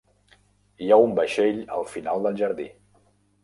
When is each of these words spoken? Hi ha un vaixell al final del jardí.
Hi 0.85 0.87
ha 0.89 0.97
un 1.03 1.13
vaixell 1.21 1.61
al 1.77 1.87
final 1.93 2.27
del 2.27 2.43
jardí. 2.43 2.69